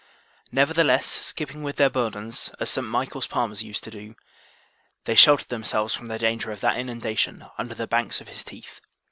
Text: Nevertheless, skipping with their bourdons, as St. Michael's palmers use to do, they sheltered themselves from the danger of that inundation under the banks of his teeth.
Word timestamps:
Nevertheless, 0.51 1.05
skipping 1.05 1.61
with 1.61 1.75
their 1.75 1.91
bourdons, 1.91 2.49
as 2.59 2.71
St. 2.71 2.87
Michael's 2.87 3.27
palmers 3.27 3.61
use 3.61 3.79
to 3.81 3.91
do, 3.91 4.15
they 5.05 5.13
sheltered 5.13 5.49
themselves 5.49 5.93
from 5.93 6.07
the 6.07 6.17
danger 6.17 6.49
of 6.51 6.59
that 6.61 6.75
inundation 6.75 7.45
under 7.59 7.75
the 7.75 7.85
banks 7.85 8.19
of 8.19 8.27
his 8.27 8.43
teeth. 8.43 8.81